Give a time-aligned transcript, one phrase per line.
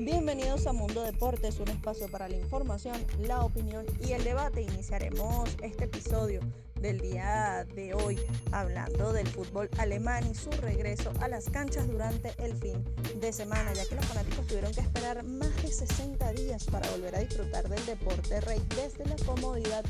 [0.00, 4.62] Bienvenidos a Mundo Deportes, un espacio para la información, la opinión y el debate.
[4.62, 6.38] Iniciaremos este episodio
[6.80, 8.18] del día de hoy
[8.52, 12.84] hablando del fútbol alemán y su regreso a las canchas durante el fin
[13.20, 17.16] de semana, ya que los fanáticos tuvieron que esperar más de 60 días para volver
[17.16, 19.84] a disfrutar del deporte rey desde la comodidad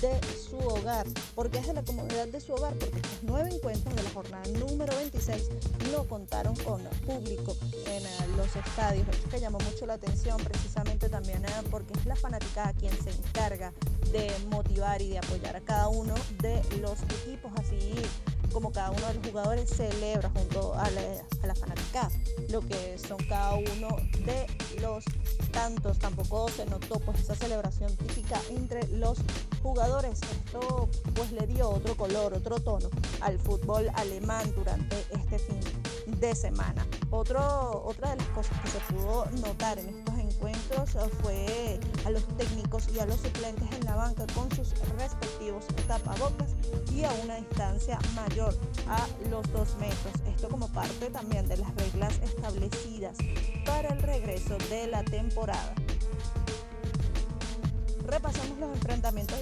[0.00, 1.06] de su hogar.
[1.34, 2.74] porque es de la comodidad de su hogar?
[2.74, 5.48] Porque estos nueve encuentros de la jornada número 26
[5.92, 7.56] no contaron con público
[7.86, 8.02] en
[8.36, 12.72] los estadios, hecho que llamó mucho la atención precisamente también eh, porque es la fanática
[12.78, 13.72] quien se encarga
[14.10, 16.14] de motivar y de apoyar a cada uno
[17.02, 17.94] equipos, así
[18.52, 22.10] como cada uno de los jugadores celebra junto a la, a
[22.50, 23.96] lo que son cada uno
[24.26, 24.46] de
[24.80, 25.04] los
[25.52, 25.98] tantos.
[25.98, 29.18] Tampoco se notó pues esa celebración típica entre los
[29.62, 30.20] jugadores.
[30.44, 35.60] Esto pues le dio otro color, otro tono al fútbol alemán durante este fin
[36.22, 36.86] de semana.
[37.10, 42.24] Otro, otra de las cosas que se pudo notar en estos encuentros fue a los
[42.38, 46.50] técnicos y a los suplentes en la banca con sus respectivos tapabocas
[46.92, 48.56] y a una distancia mayor
[48.88, 50.14] a los dos metros.
[50.28, 53.18] Esto como parte también de las reglas establecidas
[53.66, 55.74] para el regreso de la temporada.
[58.06, 59.40] Repasamos los enfrentamientos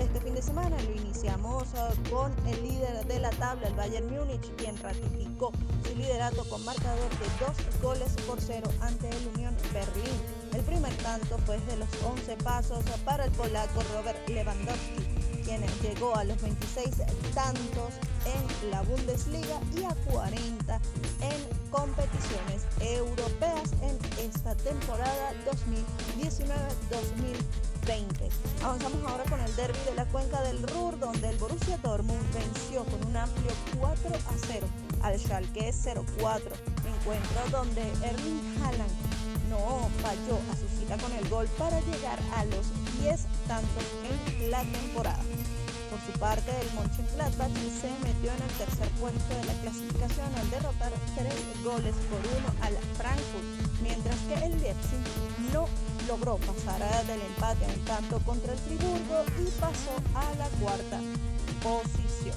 [0.00, 0.76] este fin de semana.
[0.82, 5.52] Lo iniciamos uh, con el líder de la tabla, el Bayern Múnich, quien ratificó
[5.86, 10.20] su liderato con marcador de dos goles por cero ante el Unión Berlín.
[10.52, 15.04] El primer tanto fue de los 11 pasos para el polaco Robert Lewandowski,
[15.44, 16.96] quien llegó a los 26
[17.34, 20.80] tantos en la Bundesliga y a 40
[21.20, 25.32] en competiciones europeas en esta temporada
[26.18, 27.69] 2019-2020.
[28.62, 32.84] Avanzamos ahora con el derby de la cuenca del Ruhr, donde el Borussia Dortmund venció
[32.84, 34.66] con un amplio 4 a 0
[35.02, 36.54] al Schalke 04.
[36.86, 38.92] Encuentro donde Erling Haaland
[39.48, 42.64] no falló a su cita con el gol para llegar a los
[43.00, 43.84] 10 tantos
[44.38, 45.24] en la temporada.
[45.90, 50.50] Por su parte, el Mönchengladbach se metió en el tercer puesto de la clasificación al
[50.50, 51.34] derrotar 3
[51.64, 55.02] goles por 1 al Frankfurt, mientras que el Leipzig
[55.52, 55.66] no
[56.10, 60.98] logró pasar del empate a un tanto contra el Friburgo y pasó a la cuarta
[61.62, 62.34] posición.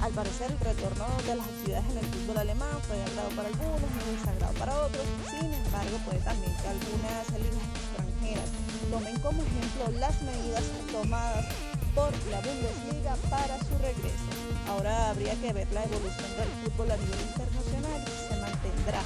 [0.00, 3.48] Al parecer el retorno de las actividades en el fútbol alemán fue de agrado para
[3.48, 8.50] algunos y desagrado para otros, sin embargo puede también que algunas ligas extranjeras
[8.92, 11.44] tomen como ejemplo las medidas tomadas
[11.92, 14.30] por la Bundesliga para su regreso.
[14.68, 19.02] Ahora habría que ver la evolución del fútbol a nivel internacional y se mantendrá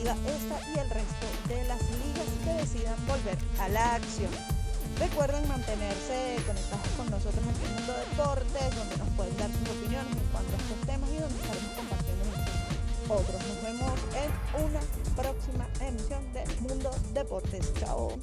[0.00, 1.59] esta y el resto de
[2.60, 4.30] decidan volver a la acción.
[4.98, 10.12] Recuerden mantenerse conectados con nosotros en el mundo deportes, donde nos pueden dar sus opiniones
[10.12, 12.20] en cuanto a estos temas y donde estaremos compartiendo
[13.08, 13.40] otros.
[13.48, 14.30] Nos vemos en
[14.64, 14.80] una
[15.16, 17.72] próxima emisión de Mundo Deportes.
[17.80, 18.18] Chao.